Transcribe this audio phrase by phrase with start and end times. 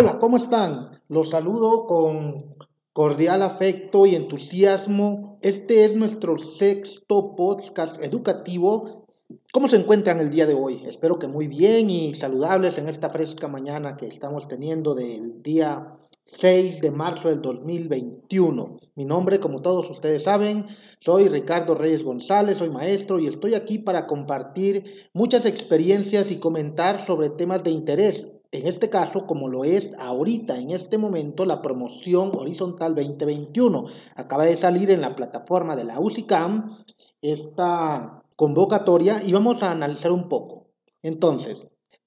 [0.00, 0.90] Hola, ¿cómo están?
[1.08, 2.54] Los saludo con
[2.92, 5.40] cordial afecto y entusiasmo.
[5.42, 9.08] Este es nuestro sexto podcast educativo.
[9.52, 10.84] ¿Cómo se encuentran el día de hoy?
[10.86, 15.94] Espero que muy bien y saludables en esta fresca mañana que estamos teniendo del día
[16.40, 18.78] 6 de marzo del 2021.
[18.94, 20.66] Mi nombre, como todos ustedes saben,
[21.00, 27.04] soy Ricardo Reyes González, soy maestro y estoy aquí para compartir muchas experiencias y comentar
[27.04, 31.60] sobre temas de interés en este caso, como lo es ahorita, en este momento, la
[31.60, 33.86] promoción horizontal 2021.
[34.16, 36.78] Acaba de salir en la plataforma de la UCICAM
[37.20, 40.68] esta convocatoria y vamos a analizar un poco.
[41.02, 41.58] Entonces,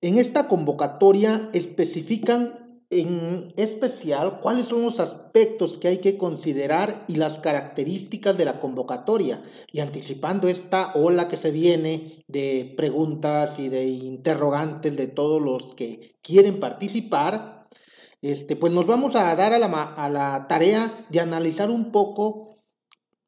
[0.01, 2.60] en esta convocatoria especifican
[2.91, 8.59] en especial cuáles son los aspectos que hay que considerar y las características de la
[8.59, 15.41] convocatoria y anticipando esta ola que se viene de preguntas y de interrogantes de todos
[15.41, 17.70] los que quieren participar,
[18.21, 22.57] este, pues nos vamos a dar a la, a la tarea de analizar un poco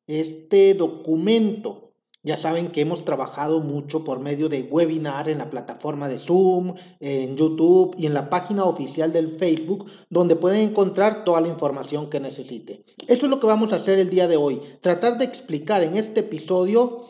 [0.08, 1.83] este documento
[2.24, 6.76] ya saben que hemos trabajado mucho por medio de webinar en la plataforma de Zoom,
[7.02, 12.10] en YouTube y en la página oficial del Facebook, donde pueden encontrar toda la información
[12.10, 12.86] que necesite.
[13.08, 15.98] Eso es lo que vamos a hacer el día de hoy, tratar de explicar en
[15.98, 17.08] este episodio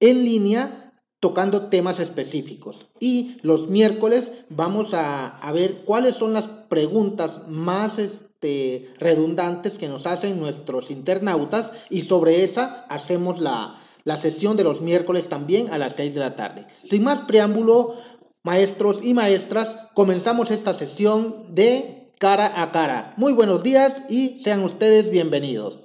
[0.00, 2.76] en línea tocando temas específicos.
[2.98, 8.00] Y los miércoles vamos a, a ver cuáles son las preguntas más
[8.44, 14.64] este, redundantes que nos hacen nuestros internautas y sobre esa hacemos la, la sesión de
[14.64, 16.66] los miércoles también a las 6 de la tarde.
[16.90, 17.94] Sin más preámbulo,
[18.42, 23.14] maestros y maestras, comenzamos esta sesión de cara a cara.
[23.16, 25.80] Muy buenos días y sean ustedes bienvenidos.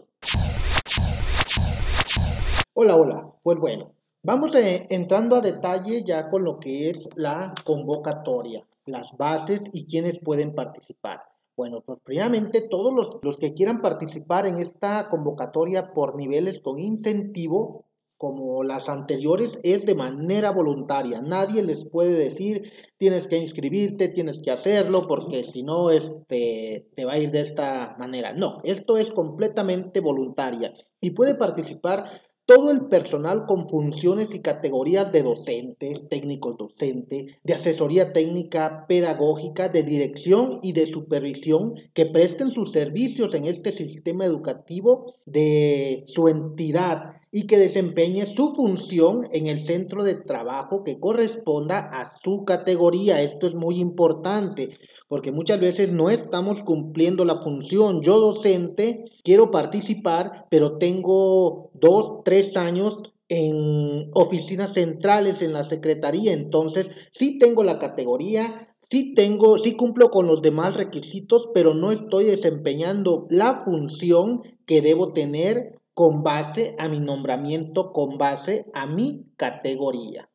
[2.74, 3.26] Hola, hola.
[3.41, 9.08] Pues bueno, vamos eh, entrando a detalle ya con lo que es la convocatoria, las
[9.18, 11.22] bases y quienes pueden participar.
[11.59, 17.84] Bueno, pues primeramente todos los, que quieran participar en esta convocatoria por niveles con incentivo,
[18.16, 21.22] como las anteriores, es de manera voluntaria.
[21.22, 27.03] Nadie les puede decir tienes que inscribirte, tienes que hacerlo, porque si no este, te
[27.03, 28.31] va a ir de esta manera.
[28.31, 35.12] No, esto es completamente voluntaria y puede participar todo el personal con funciones y categorías
[35.12, 42.50] de docentes, técnicos docentes, de asesoría técnica pedagógica, de dirección y de supervisión que presten
[42.50, 49.46] sus servicios en este sistema educativo de su entidad y que desempeñe su función en
[49.46, 53.22] el centro de trabajo que corresponda a su categoría.
[53.22, 54.72] Esto es muy importante
[55.09, 58.02] porque muchas veces no estamos cumpliendo la función.
[58.02, 62.96] Yo docente quiero participar, pero tengo dos, tres años
[63.28, 70.09] en oficinas centrales, en la secretaría, entonces sí tengo la categoría, sí tengo, sí cumplo
[70.09, 76.76] con los demás requisitos, pero no estoy desempeñando la función que debo tener con base
[76.78, 80.28] a mi nombramiento, con base a mi categoría.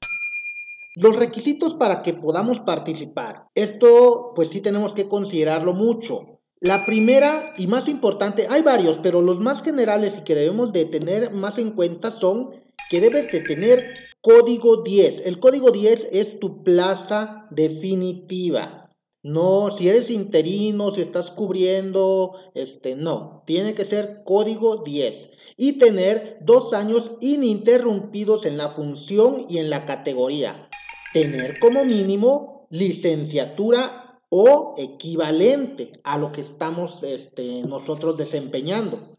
[0.96, 3.49] Los requisitos para que podamos participar.
[3.56, 6.38] Esto pues sí tenemos que considerarlo mucho.
[6.61, 10.85] La primera y más importante, hay varios, pero los más generales y que debemos de
[10.85, 12.50] tener más en cuenta son
[12.91, 15.23] que debes de tener código 10.
[15.25, 18.88] El código 10 es tu plaza definitiva.
[19.25, 25.79] No, si eres interino, si estás cubriendo, este, no, tiene que ser código 10 y
[25.79, 30.69] tener dos años ininterrumpidos en la función y en la categoría
[31.14, 39.16] tener como mínimo licenciatura o equivalente a lo que estamos este, nosotros desempeñando.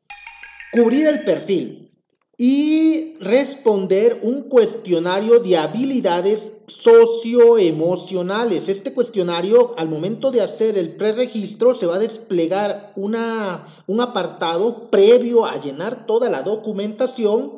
[0.74, 1.94] Cubrir el perfil
[2.38, 8.68] y responder un cuestionario de habilidades socioemocionales.
[8.68, 14.90] Este cuestionario, al momento de hacer el preregistro, se va a desplegar una, un apartado
[14.90, 17.55] previo a llenar toda la documentación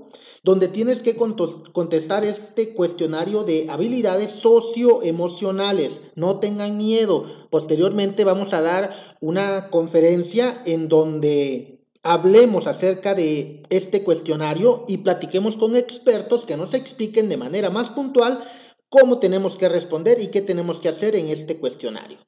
[0.48, 5.92] donde tienes que contestar este cuestionario de habilidades socioemocionales.
[6.16, 7.26] No tengan miedo.
[7.50, 15.58] Posteriormente vamos a dar una conferencia en donde hablemos acerca de este cuestionario y platiquemos
[15.58, 18.46] con expertos que nos expliquen de manera más puntual
[18.88, 22.20] cómo tenemos que responder y qué tenemos que hacer en este cuestionario.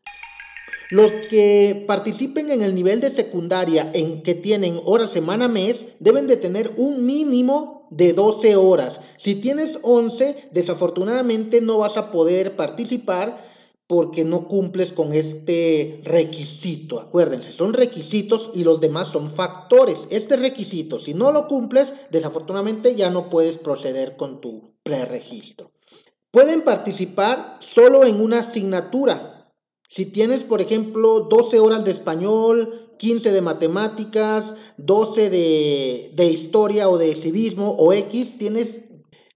[0.92, 6.28] Los que participen en el nivel de secundaria en que tienen hora, semana, mes, deben
[6.28, 9.00] de tener un mínimo de 12 horas.
[9.18, 13.50] Si tienes 11, desafortunadamente no vas a poder participar
[13.90, 17.00] porque no cumples con este requisito.
[17.00, 19.98] Acuérdense, son requisitos y los demás son factores.
[20.12, 25.72] Este requisito, si no lo cumples, desafortunadamente ya no puedes proceder con tu preregistro.
[26.30, 29.52] Pueden participar solo en una asignatura.
[29.90, 34.44] Si tienes, por ejemplo, 12 horas de español, 15 de matemáticas,
[34.78, 38.76] 12 de, de historia o de civismo o X, tienes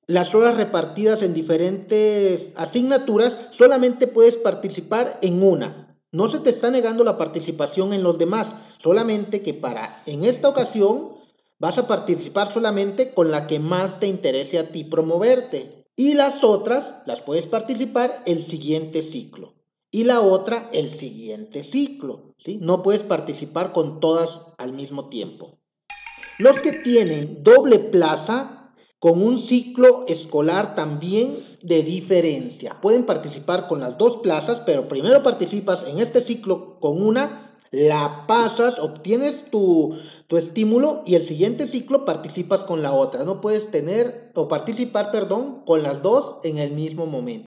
[0.06, 5.98] las horas repartidas en diferentes asignaturas, solamente puedes participar en una.
[6.12, 8.48] No se te está negando la participación en los demás,
[8.83, 11.13] solamente que para en esta ocasión
[11.57, 15.86] vas a participar solamente con la que más te interese a ti promoverte.
[15.95, 19.54] Y las otras las puedes participar el siguiente ciclo.
[19.94, 22.34] Y la otra el siguiente ciclo.
[22.44, 22.57] ¿sí?
[22.60, 25.60] No puedes participar con todas al mismo tiempo.
[26.40, 32.81] Los que tienen doble plaza con un ciclo escolar también de diferencia.
[32.81, 38.25] Pueden participar con las dos plazas, pero primero participas en este ciclo con una la
[38.28, 39.95] pasas, obtienes tu,
[40.30, 43.24] estímulo y el siguiente ciclo participas con la otra.
[43.24, 47.45] No puedes tener o participar, perdón, con las dos en el mismo momento.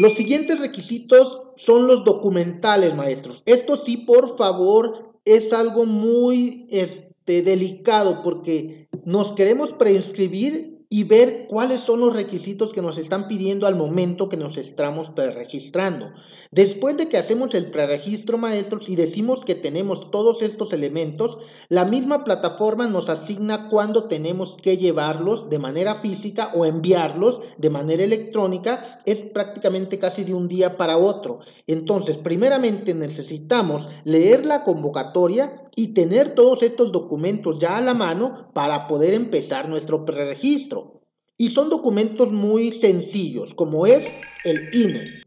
[0.00, 3.42] Los siguientes requisitos son los documentales, maestros.
[3.46, 11.46] Esto sí, por favor, es algo muy este, delicado porque nos queremos preinscribir y ver
[11.48, 16.10] cuáles son los requisitos que nos están pidiendo al momento que nos estamos preregistrando.
[16.52, 21.38] Después de que hacemos el preregistro, maestros, y decimos que tenemos todos estos elementos,
[21.70, 27.70] la misma plataforma nos asigna cuándo tenemos que llevarlos de manera física o enviarlos de
[27.70, 29.00] manera electrónica.
[29.06, 31.38] Es prácticamente casi de un día para otro.
[31.66, 38.50] Entonces, primeramente necesitamos leer la convocatoria y tener todos estos documentos ya a la mano
[38.52, 41.00] para poder empezar nuestro preregistro.
[41.38, 44.06] Y son documentos muy sencillos, como es
[44.44, 45.21] el INE,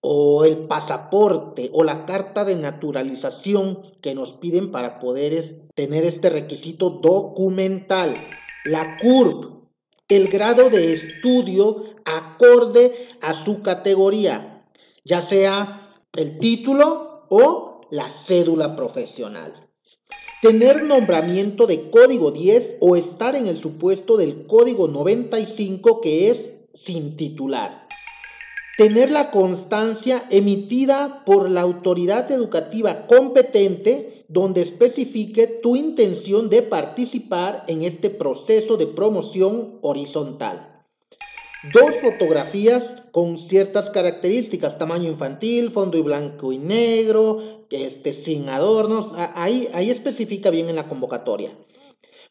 [0.00, 6.30] o el pasaporte o la carta de naturalización que nos piden para poder tener este
[6.30, 8.14] requisito documental.
[8.64, 9.66] La CURP,
[10.08, 14.64] el grado de estudio acorde a su categoría,
[15.04, 19.68] ya sea el título o la cédula profesional.
[20.42, 26.38] Tener nombramiento de código 10 o estar en el supuesto del código 95 que es
[26.86, 27.89] sin titular
[28.80, 37.64] tener la constancia emitida por la autoridad educativa competente donde especifique tu intención de participar
[37.66, 40.82] en este proceso de promoción horizontal.
[41.74, 49.12] Dos fotografías con ciertas características, tamaño infantil, fondo y blanco y negro, este, sin adornos,
[49.14, 51.52] ahí, ahí especifica bien en la convocatoria.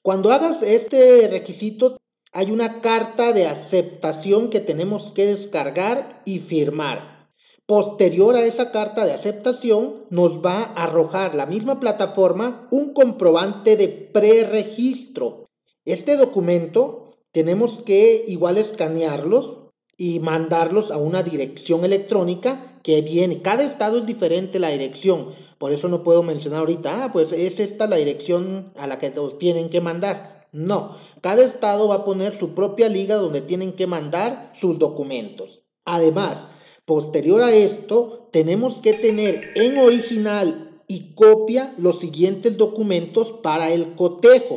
[0.02, 1.99] Cuando hagas este requisito,
[2.32, 7.28] hay una carta de aceptación que tenemos que descargar y firmar.
[7.66, 13.78] Posterior a esa carta de aceptación nos va a arrojar la misma plataforma un comprobante
[13.78, 15.50] de preregistro.
[15.86, 23.42] Este documento tenemos que igual escanearlos y mandarlos a una dirección electrónica que viene.
[23.42, 25.34] Cada estado es diferente la dirección.
[25.58, 29.10] Por eso no puedo mencionar ahorita, ah, pues es esta la dirección a la que
[29.12, 30.39] nos tienen que mandar.
[30.52, 35.62] No, cada estado va a poner su propia liga donde tienen que mandar sus documentos.
[35.86, 36.38] Además,
[36.86, 43.96] posterior a esto, tenemos que tener en original y copia los siguientes documentos para el
[43.96, 44.56] cotejo.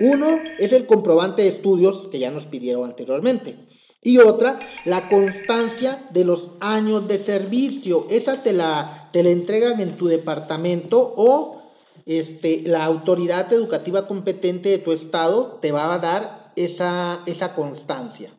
[0.00, 3.56] Uno es el comprobante de estudios que ya nos pidieron anteriormente.
[4.02, 8.06] Y otra, la constancia de los años de servicio.
[8.10, 11.57] Esa te la, te entregan en tu departamento o
[12.08, 18.34] este, la autoridad educativa competente de tu estado te va a dar esa, esa constancia.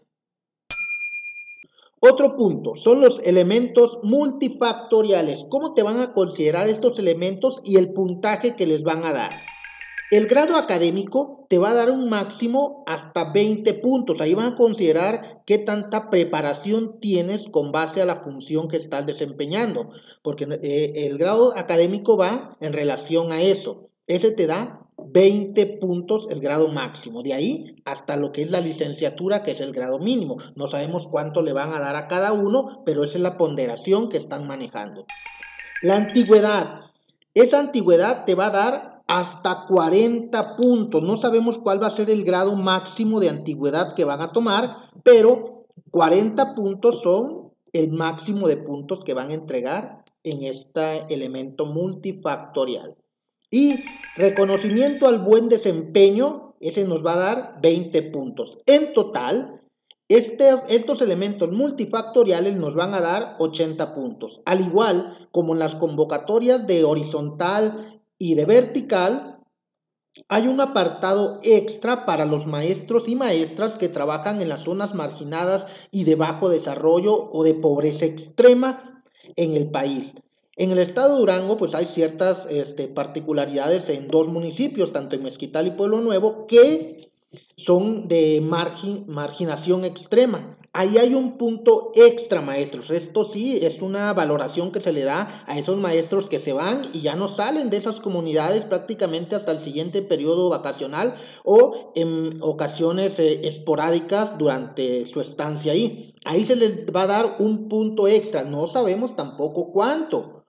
[2.01, 5.45] Otro punto son los elementos multifactoriales.
[5.49, 9.31] ¿Cómo te van a considerar estos elementos y el puntaje que les van a dar?
[10.12, 14.20] El grado académico te va a dar un máximo hasta 20 puntos.
[14.20, 19.06] Ahí van a considerar qué tanta preparación tienes con base a la función que estás
[19.06, 19.92] desempeñando.
[20.24, 23.89] Porque eh, el grado académico va en relación a eso.
[24.08, 27.22] Ese te da 20 puntos el grado máximo.
[27.22, 30.38] De ahí hasta lo que es la licenciatura, que es el grado mínimo.
[30.56, 34.10] No sabemos cuánto le van a dar a cada uno, pero esa es la ponderación
[34.10, 35.06] que están manejando.
[35.84, 36.82] La antigüedad.
[37.36, 41.01] Esa antigüedad te va a dar hasta 40 puntos.
[41.01, 44.92] No sabemos cuál va a ser el grado máximo de antigüedad que van a tomar,
[45.04, 51.66] pero 40 puntos son el máximo de puntos que van a entregar en este elemento
[51.66, 52.98] multifactorial.
[53.50, 53.78] Y
[54.16, 58.60] reconocimiento al buen desempeño, ese nos va a dar 20 puntos.
[58.68, 59.60] En total,
[60.08, 64.39] este, estos elementos multifactoriales nos van a dar 80 puntos.
[64.46, 69.38] Al igual como en las convocatorias de horizontal y de vertical,
[70.27, 75.65] hay un apartado extra para los maestros y maestras que trabajan en las zonas marginadas
[75.91, 79.03] y de bajo desarrollo o de pobreza extrema
[79.35, 80.11] en el país.
[80.57, 85.23] En el estado de Durango, pues hay ciertas este, particularidades en dos municipios, tanto en
[85.23, 87.11] Mezquital y Pueblo Nuevo, que
[87.65, 90.59] son de marginación extrema.
[90.71, 92.91] Ahí hay un punto extra, maestros.
[92.91, 96.91] Esto sí es una valoración que se le da a esos maestros que se van
[96.93, 102.38] y ya no salen de esas comunidades prácticamente hasta el siguiente periodo vacacional o en
[102.41, 106.13] ocasiones eh, esporádicas durante su estancia ahí.
[106.23, 108.43] Ahí se les va a dar un punto extra.
[108.43, 110.43] No sabemos tampoco cuánto,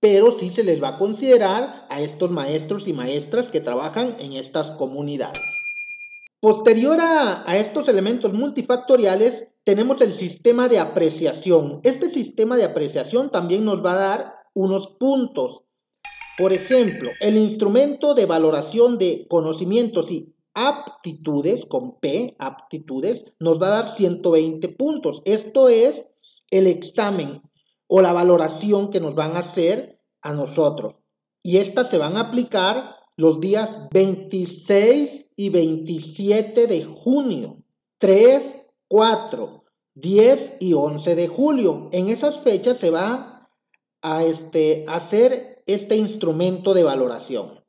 [0.00, 4.32] pero sí se les va a considerar a estos maestros y maestras que trabajan en
[4.32, 5.53] estas comunidades.
[6.44, 11.80] Posterior a, estos elementos multifactoriales, tenemos el sistema de apreciación.
[11.84, 15.62] Este sistema de apreciación también nos va a dar unos puntos.
[16.36, 23.68] Por ejemplo, el instrumento de valoración de conocimientos y aptitudes, con P, aptitudes, nos va
[23.68, 25.22] a dar 120 puntos.
[25.24, 25.94] Esto es
[26.50, 27.40] el examen
[27.86, 30.96] o la valoración que nos van a hacer a nosotros.
[31.42, 37.58] Y estas se van a aplicar los días 26 y 27 de junio,
[37.98, 38.42] 3,
[38.88, 39.64] 4,
[39.94, 41.90] 10 y 11 de julio.
[41.92, 43.48] En esas fechas se va
[44.02, 47.60] a este, hacer este instrumento de valoración.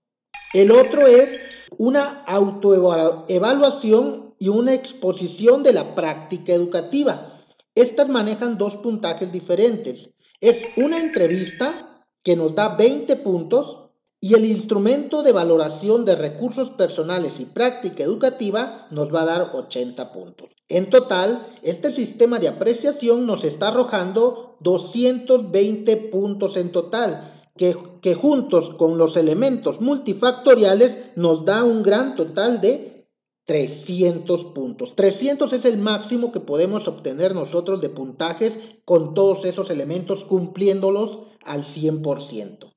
[0.53, 1.29] El otro es
[1.77, 7.41] una autoevaluación y una exposición de la práctica educativa.
[7.74, 10.10] Estas manejan dos puntajes diferentes.
[10.41, 13.84] Es una entrevista que nos da 20 puntos
[14.19, 19.51] y el instrumento de valoración de recursos personales y práctica educativa nos va a dar
[19.53, 20.50] 80 puntos.
[20.67, 28.75] En total, este sistema de apreciación nos está arrojando 220 puntos en total, que, juntos
[28.77, 33.07] con los elementos multifactoriales nos da un gran total de
[33.45, 34.95] 300 puntos.
[34.95, 38.53] 300 es el máximo que podemos obtener nosotros de puntajes
[38.84, 42.75] con todos esos elementos cumpliéndolos al 100%.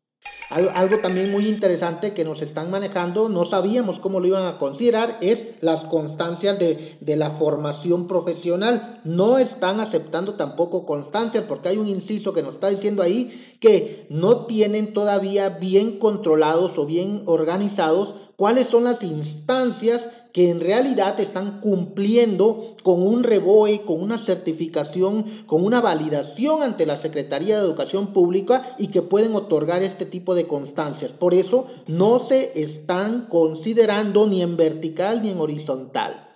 [0.51, 5.19] Algo también muy interesante que nos están manejando, no sabíamos cómo lo iban a considerar,
[5.21, 9.01] es las constancias de, de, la formación profesional.
[9.05, 14.07] No están aceptando tampoco constancias porque hay un inciso que nos está diciendo ahí que
[14.09, 20.01] no tienen todavía bien controlados o bien organizados cuáles son las instancias
[20.33, 26.87] que en realidad están cumpliendo con un reboe, con una certificación, con una validación ante
[26.87, 31.13] la Secretaría de Educación Pública y que pueden otorgar este tipo de constancias.
[31.13, 36.29] Por eso no se están considerando ni en vertical ni en horizontal.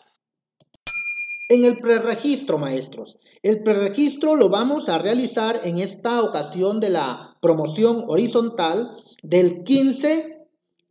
[1.49, 3.17] En el preregistro, maestros.
[3.43, 8.91] El preregistro lo vamos a realizar en esta ocasión de la promoción horizontal
[9.23, 10.32] del 15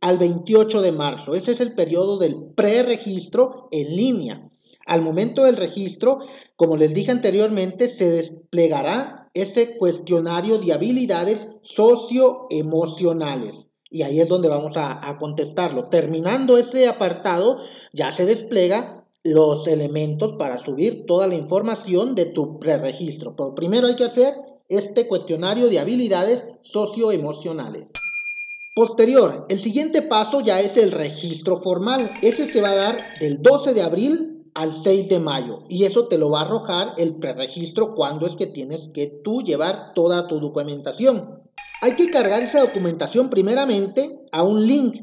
[0.02, 1.34] al 28 de marzo.
[1.34, 4.50] Ese es el periodo del preregistro en línea.
[4.84, 6.18] Al momento del registro,
[6.56, 11.38] como les dije anteriormente, se desplegará este cuestionario de habilidades
[11.76, 13.54] socioemocionales.
[13.90, 15.88] Y ahí es donde vamos a, a contestarlo.
[15.88, 17.58] Terminando ese apartado,
[17.92, 23.36] ya se despliega los elementos para subir toda la información de tu preregistro.
[23.36, 24.34] Pero primero hay que hacer
[24.68, 26.42] este cuestionario de habilidades
[26.72, 28.01] socioemocionales.
[28.74, 32.12] Posterior, el siguiente paso ya es el registro formal.
[32.22, 36.08] Ese se va a dar del 12 de abril al 6 de mayo y eso
[36.08, 40.26] te lo va a arrojar el preregistro cuando es que tienes que tú llevar toda
[40.26, 41.42] tu documentación.
[41.82, 45.02] Hay que cargar esa documentación primeramente a un link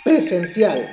[0.06, 0.90] presencial,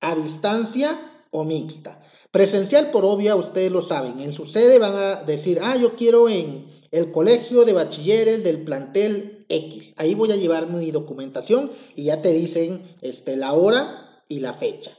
[0.00, 2.02] a distancia o mixta.
[2.32, 4.18] Presencial, por obvia, ustedes lo saben.
[4.18, 8.64] En su sede van a decir, ah, yo quiero en el colegio de bachilleres del
[8.64, 9.94] plantel X.
[9.96, 14.54] Ahí voy a llevar mi documentación y ya te dicen este, la hora y la
[14.54, 14.90] fecha.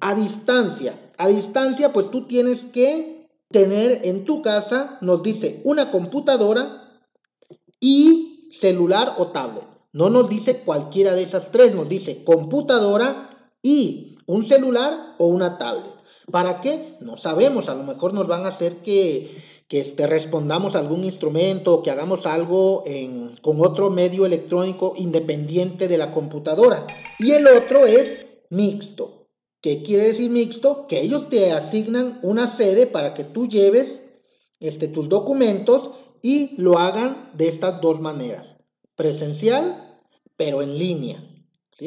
[0.00, 1.12] A distancia.
[1.16, 7.00] A distancia, pues tú tienes que tener en tu casa, nos dice, una computadora
[7.80, 9.64] y celular o tablet.
[9.92, 15.56] No nos dice cualquiera de esas tres, nos dice computadora y un celular o una
[15.56, 15.92] tablet.
[16.30, 16.96] ¿Para qué?
[17.00, 19.36] No sabemos, a lo mejor nos van a hacer que,
[19.68, 22.82] que este, respondamos a algún instrumento o que hagamos algo
[23.42, 26.86] con otro medio electrónico independiente de la computadora.
[27.18, 29.23] Y el otro es mixto.
[29.64, 30.86] ¿Qué quiere decir mixto?
[30.88, 33.98] Que ellos te asignan una sede para que tú lleves
[34.60, 38.46] este, tus documentos y lo hagan de estas dos maneras.
[38.94, 40.02] Presencial,
[40.36, 41.30] pero en línea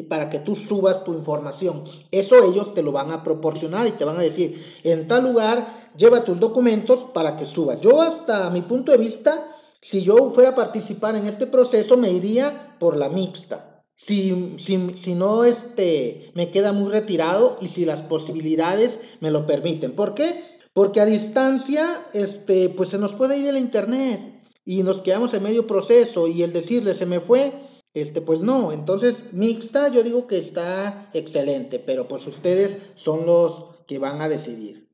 [0.08, 1.84] para que tú subas tu información.
[2.10, 5.92] Eso ellos te lo van a proporcionar y te van a decir, en tal lugar,
[5.96, 7.80] lleva tus documentos para que subas.
[7.80, 9.46] Yo hasta mi punto de vista,
[9.82, 13.67] si yo fuera a participar en este proceso, me iría por la mixta.
[14.06, 19.46] Si, si, si no este, me queda muy retirado y si las posibilidades me lo
[19.46, 19.92] permiten.
[19.94, 20.44] ¿Por qué?
[20.72, 25.42] Porque a distancia este, pues se nos puede ir el internet y nos quedamos en
[25.42, 27.52] medio proceso y el decirle se me fue,
[27.94, 33.76] este, pues no, entonces mixta yo digo que está excelente, pero pues ustedes son los
[33.86, 34.88] que van a decidir.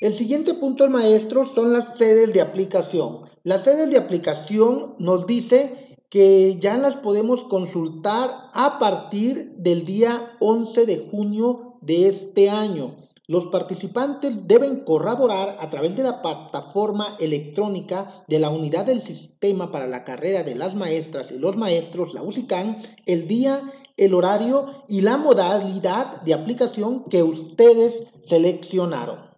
[0.00, 3.30] El siguiente punto maestro son las sedes de aplicación.
[3.42, 10.32] Las sedes de aplicación nos dice que ya las podemos consultar a partir del día
[10.40, 13.08] 11 de junio de este año.
[13.26, 19.70] Los participantes deben corroborar a través de la plataforma electrónica de la unidad del sistema
[19.70, 24.84] para la carrera de las maestras y los maestros, la UCICAN, el día, el horario
[24.88, 27.92] y la modalidad de aplicación que ustedes
[28.30, 29.28] seleccionaron.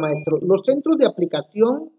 [0.00, 1.90] Maestro, los centros de aplicación,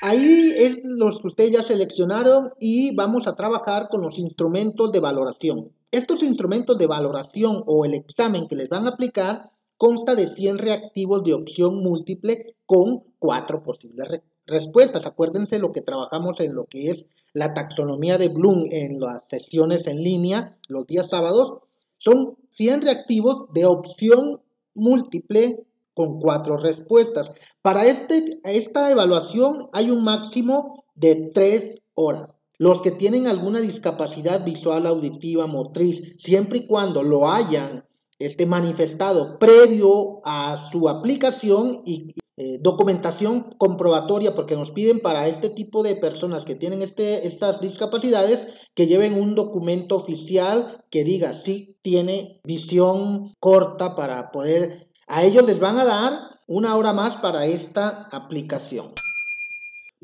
[0.00, 5.00] ahí es los que ustedes ya seleccionaron y vamos a trabajar con los instrumentos de
[5.00, 5.70] valoración.
[5.90, 10.58] Estos instrumentos de valoración o el examen que les van a aplicar consta de 100
[10.58, 15.06] reactivos de opción múltiple con cuatro posibles respuestas.
[15.06, 19.86] Acuérdense lo que trabajamos en lo que es la taxonomía de Bloom en las sesiones
[19.86, 21.62] en línea los días sábados.
[21.98, 24.40] Son 100 reactivos de opción
[24.74, 25.64] múltiple
[26.00, 27.30] con cuatro respuestas.
[27.60, 32.30] Para este, esta evaluación hay un máximo de tres horas.
[32.56, 37.84] Los que tienen alguna discapacidad visual, auditiva, motriz, siempre y cuando lo hayan
[38.18, 45.50] este, manifestado previo a su aplicación y eh, documentación comprobatoria, porque nos piden para este
[45.50, 48.40] tipo de personas que tienen este, estas discapacidades
[48.74, 55.44] que lleven un documento oficial que diga si tiene visión corta para poder, a ellos
[55.44, 56.12] les van a dar
[56.46, 58.92] una hora más para esta aplicación.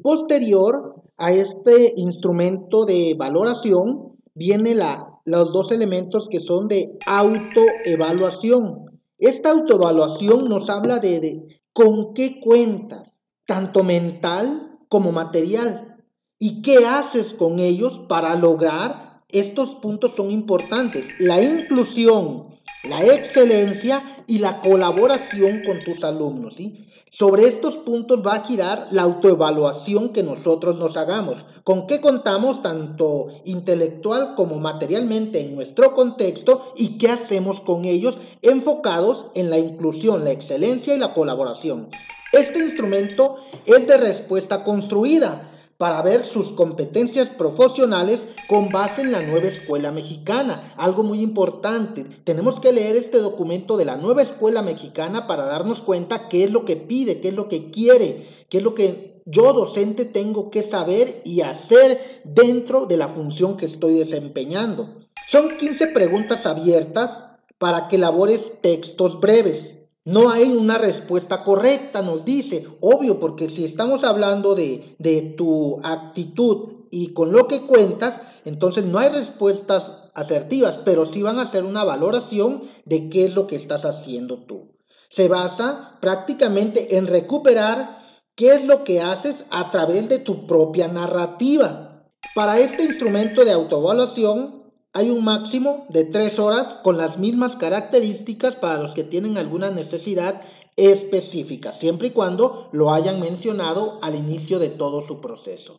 [0.03, 9.01] Posterior a este instrumento de valoración viene la los dos elementos que son de autoevaluación.
[9.19, 13.11] Esta autoevaluación nos habla de, de con qué cuentas,
[13.47, 15.97] tanto mental como material,
[16.39, 21.05] y qué haces con ellos para lograr estos puntos son importantes.
[21.19, 26.55] La inclusión, la excelencia y la colaboración con tus alumnos.
[26.57, 26.87] ¿sí?
[27.19, 31.37] Sobre estos puntos va a girar la autoevaluación que nosotros nos hagamos.
[31.65, 38.17] ¿Con qué contamos tanto intelectual como materialmente en nuestro contexto y qué hacemos con ellos
[38.43, 41.89] enfocados en la inclusión, la excelencia y la colaboración?
[42.33, 49.23] Este instrumento es de respuesta construida para ver sus competencias profesionales con base en la
[49.23, 50.73] nueva escuela mexicana.
[50.77, 55.81] Algo muy importante, tenemos que leer este documento de la nueva escuela mexicana para darnos
[55.81, 59.23] cuenta qué es lo que pide, qué es lo que quiere, qué es lo que
[59.27, 65.01] yo docente tengo que saber y hacer dentro de la función que estoy desempeñando.
[65.33, 67.11] Son 15 preguntas abiertas
[67.59, 69.76] para que elabores textos breves.
[70.07, 72.65] No hay una respuesta correcta, nos dice.
[72.81, 78.85] Obvio, porque si estamos hablando de, de tu actitud y con lo que cuentas, entonces
[78.85, 79.83] no hay respuestas
[80.15, 84.45] asertivas, pero sí van a hacer una valoración de qué es lo que estás haciendo
[84.47, 84.77] tú.
[85.11, 87.99] Se basa prácticamente en recuperar
[88.37, 92.05] qué es lo que haces a través de tu propia narrativa.
[92.37, 94.66] Para este instrumento de autoevaluación
[94.97, 99.71] hay un máximo de tres horas con las mismas características para los que tienen alguna
[99.71, 100.41] necesidad
[100.75, 105.75] específica, siempre y cuando lo hayan mencionado al inicio de todo su proceso.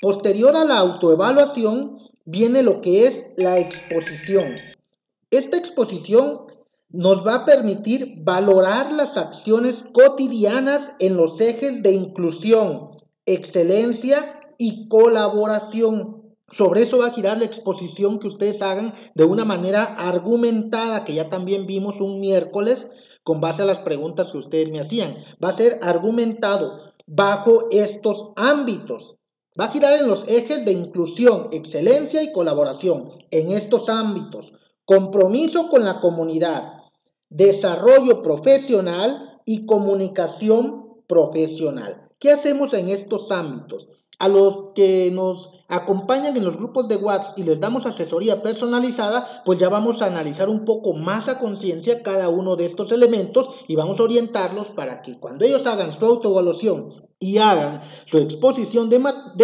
[0.00, 4.56] Posterior a la autoevaluación viene lo que es la exposición.
[5.30, 6.46] Esta exposición
[6.90, 12.90] nos va a permitir valorar las acciones cotidianas en los ejes de inclusión,
[13.24, 16.25] excelencia y colaboración.
[16.52, 21.14] Sobre eso va a girar la exposición que ustedes hagan de una manera argumentada, que
[21.14, 22.78] ya también vimos un miércoles
[23.24, 25.16] con base a las preguntas que ustedes me hacían.
[25.42, 29.16] Va a ser argumentado bajo estos ámbitos.
[29.58, 33.10] Va a girar en los ejes de inclusión, excelencia y colaboración.
[33.30, 34.46] En estos ámbitos,
[34.84, 36.74] compromiso con la comunidad,
[37.28, 42.08] desarrollo profesional y comunicación profesional.
[42.20, 43.88] ¿Qué hacemos en estos ámbitos?
[44.18, 49.42] A los que nos acompañan en los grupos de WhatsApp y les damos asesoría personalizada,
[49.44, 53.48] pues ya vamos a analizar un poco más a conciencia cada uno de estos elementos
[53.68, 58.90] y vamos a orientarlos para que cuando ellos hagan su autoevaluación y hagan su exposición
[58.90, 58.98] de,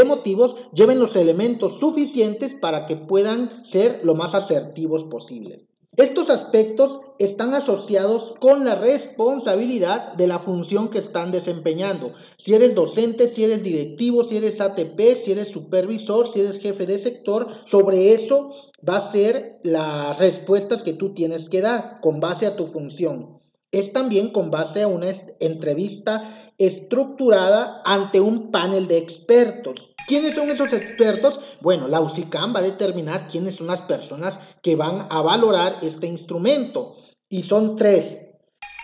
[0.05, 5.67] motivos, lleven los elementos suficientes para que puedan ser lo más asertivos posibles.
[5.94, 12.14] Estos aspectos están asociados con la responsabilidad de la función que están desempeñando.
[12.38, 16.87] Si eres docente, si eres directivo, si eres ATP, si eres supervisor, si eres jefe
[16.87, 18.52] de sector, sobre eso
[18.88, 23.40] va a ser las respuestas que tú tienes que dar con base a tu función.
[23.70, 29.74] Es también con base a una entrevista estructurada ante un panel de expertos.
[30.07, 31.38] ¿Quiénes son esos expertos?
[31.61, 36.07] Bueno, la UCICAM va a determinar quiénes son las personas que van a valorar este
[36.07, 36.97] instrumento.
[37.29, 38.19] Y son tres.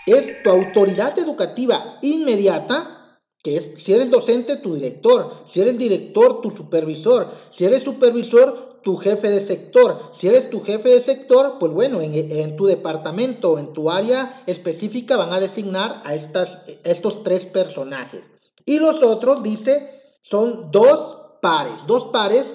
[0.06, 5.44] Es tu autoridad educativa inmediata, que es si eres docente, tu director.
[5.52, 7.32] Si eres director, tu supervisor.
[7.50, 10.12] Si eres supervisor, tu jefe de sector.
[10.14, 15.16] Si eres tu jefe de sector, pues bueno, en, tu departamento, en tu área específica
[15.16, 18.24] van a designar a estas, estos tres personajes.
[18.64, 19.97] Y los otros, dice,
[20.30, 22.46] son dos pares, dos pares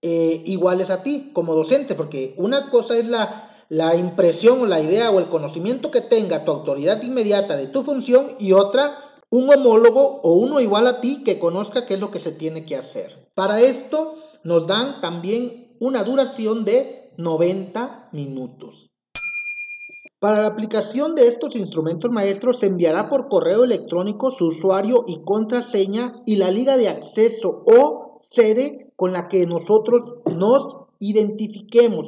[0.00, 4.80] eh, iguales a ti como docente, porque una cosa es la, la impresión o la
[4.80, 8.98] idea o el conocimiento que tenga tu autoridad inmediata de tu función y otra
[9.30, 12.66] un homólogo o uno igual a ti que conozca qué es lo que se tiene
[12.66, 13.30] que hacer.
[13.34, 18.91] Para esto nos dan también una duración de 90 minutos.
[20.22, 25.20] Para la aplicación de estos instrumentos maestros se enviará por correo electrónico su usuario y
[25.24, 32.06] contraseña y la liga de acceso o sede con la que nosotros nos identifiquemos.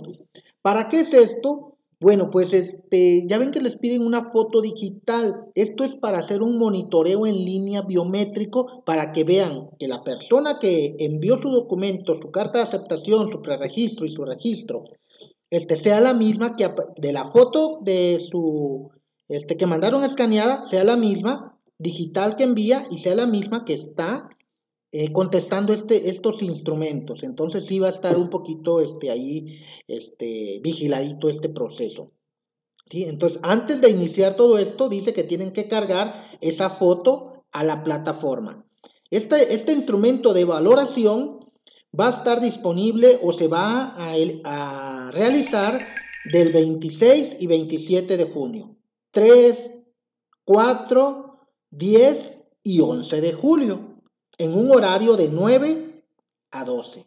[0.62, 1.72] ¿Para qué es esto?
[1.98, 5.46] Bueno, pues este, ya ven que les piden una foto digital.
[5.56, 10.60] Esto es para hacer un monitoreo en línea biométrico para que vean que la persona
[10.60, 14.84] que envió su documento, su carta de aceptación, su preregistro y su registro
[15.54, 18.90] este, sea la misma que de la foto de su,
[19.28, 23.74] este, que mandaron escaneada, sea la misma digital que envía y sea la misma que
[23.74, 24.28] está
[24.90, 27.22] eh, contestando este, estos instrumentos.
[27.22, 32.10] Entonces sí va a estar un poquito este, ahí este, vigiladito este proceso.
[32.90, 33.04] ¿sí?
[33.04, 37.84] Entonces, antes de iniciar todo esto, dice que tienen que cargar esa foto a la
[37.84, 38.64] plataforma.
[39.08, 41.44] Este, este instrumento de valoración
[41.98, 44.14] va a estar disponible o se va a,
[44.44, 45.86] a realizar
[46.24, 48.76] del 26 y 27 de junio.
[49.12, 49.56] 3,
[50.44, 53.80] 4, 10 y 11 de julio,
[54.38, 56.02] en un horario de 9
[56.50, 57.06] a 12.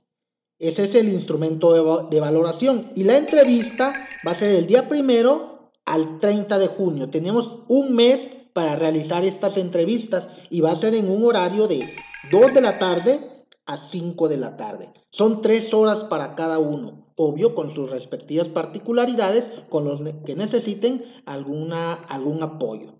[0.60, 2.91] Ese es el instrumento de, valoración.
[2.96, 3.93] Y la entrevista
[4.26, 7.10] va a ser el día primero al 30 de junio.
[7.10, 11.93] Tenemos un mes para realizar estas entrevistas y va a ser en un horario de
[12.32, 13.37] 2 de la tarde
[13.67, 14.89] a 5 de la tarde.
[15.12, 21.03] Son 3 horas para cada uno, obvio con sus respectivas particularidades, con los que necesiten
[21.25, 22.95] alguna, algún apoyo.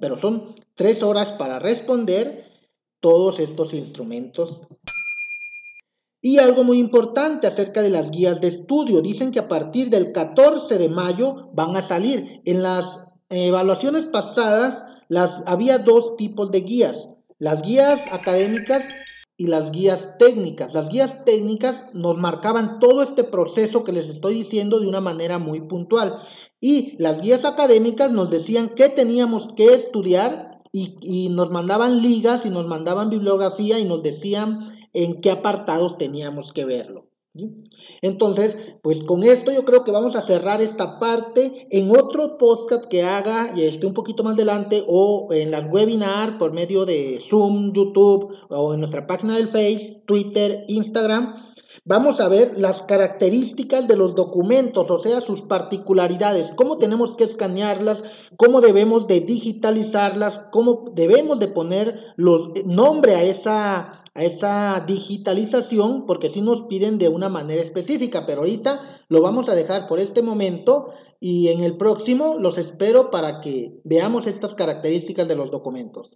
[0.00, 2.44] Pero son 3 horas para responder
[3.00, 4.60] todos estos instrumentos.
[6.22, 9.00] Y algo muy importante acerca de las guías de estudio.
[9.00, 12.42] Dicen que a partir del 14 de mayo van a salir.
[12.44, 12.84] En las
[13.30, 16.96] evaluaciones pasadas las, había dos tipos de guías,
[17.38, 18.82] las guías académicas
[19.40, 20.74] y las guías técnicas.
[20.74, 25.38] Las guías técnicas nos marcaban todo este proceso que les estoy diciendo de una manera
[25.38, 26.20] muy puntual.
[26.60, 32.44] Y las guías académicas nos decían qué teníamos que estudiar y, y nos mandaban ligas
[32.44, 37.09] y nos mandaban bibliografía y nos decían en qué apartados teníamos que verlo.
[38.02, 42.86] Entonces, pues con esto yo creo que vamos a cerrar esta parte en otro podcast
[42.90, 47.20] que haga y esté un poquito más adelante o en las webinar por medio de
[47.28, 51.49] Zoom, YouTube o en nuestra página del Face, Twitter, Instagram.
[51.90, 57.24] Vamos a ver las características de los documentos, o sea, sus particularidades, cómo tenemos que
[57.24, 58.00] escanearlas,
[58.36, 66.06] cómo debemos de digitalizarlas, cómo debemos de poner los, nombre a esa a esa digitalización
[66.06, 69.98] porque si nos piden de una manera específica, pero ahorita lo vamos a dejar por
[69.98, 75.50] este momento y en el próximo los espero para que veamos estas características de los
[75.50, 76.08] documentos.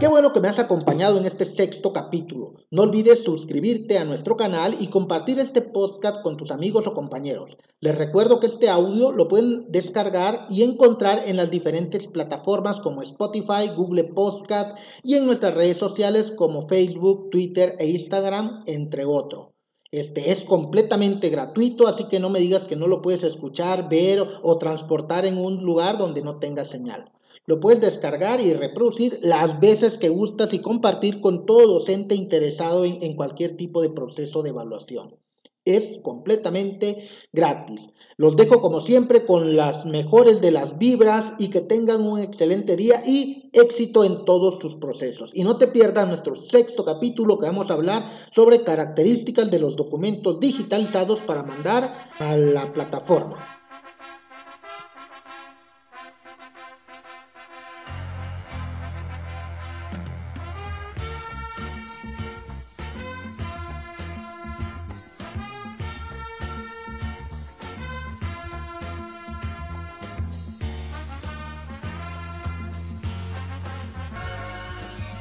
[0.00, 2.54] Qué bueno que me has acompañado en este sexto capítulo.
[2.70, 7.50] No olvides suscribirte a nuestro canal y compartir este podcast con tus amigos o compañeros.
[7.80, 13.02] Les recuerdo que este audio lo pueden descargar y encontrar en las diferentes plataformas como
[13.02, 19.48] Spotify, Google Podcast y en nuestras redes sociales como Facebook, Twitter e Instagram, entre otros.
[19.92, 24.24] Este es completamente gratuito, así que no me digas que no lo puedes escuchar, ver
[24.42, 27.10] o transportar en un lugar donde no tenga señal.
[27.50, 32.84] Lo puedes descargar y reproducir las veces que gustas y compartir con todo docente interesado
[32.84, 35.16] en, cualquier tipo de proceso de evaluación.
[35.64, 37.80] Es completamente gratis.
[38.16, 42.76] Los dejo como siempre con las mejores de las vibras y que tengan un excelente
[42.76, 45.32] día y éxito en todos sus procesos.
[45.34, 49.74] Y no te pierdas nuestro sexto capítulo que vamos a hablar sobre características de los
[49.74, 53.59] documentos digitalizados para mandar a la plataforma.